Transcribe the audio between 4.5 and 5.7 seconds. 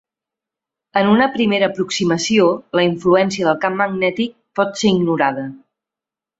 pot ser ignorada.